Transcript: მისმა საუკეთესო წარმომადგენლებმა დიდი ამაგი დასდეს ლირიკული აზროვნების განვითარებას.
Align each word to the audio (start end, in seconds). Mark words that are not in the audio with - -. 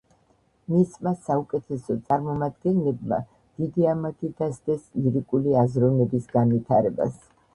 მისმა 0.75 1.11
საუკეთესო 1.27 1.97
წარმომადგენლებმა 2.07 3.19
დიდი 3.63 3.85
ამაგი 3.91 4.31
დასდეს 4.41 4.89
ლირიკული 5.03 5.55
აზროვნების 5.65 6.27
განვითარებას. 6.35 7.23